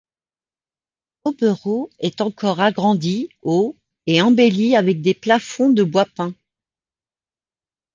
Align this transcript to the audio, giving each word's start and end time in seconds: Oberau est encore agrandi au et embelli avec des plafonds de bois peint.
Oberau 1.25 1.91
est 1.99 2.21
encore 2.21 2.59
agrandi 2.59 3.29
au 3.43 3.77
et 4.07 4.19
embelli 4.23 4.75
avec 4.75 4.99
des 5.03 5.13
plafonds 5.13 5.69
de 5.69 5.83
bois 5.83 6.07
peint. 6.15 6.33